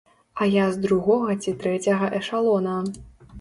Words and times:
А 0.43 0.45
я 0.51 0.63
з 0.77 0.79
другога 0.85 1.35
ці 1.43 1.53
трэцяга 1.65 2.09
эшалона. 2.21 2.75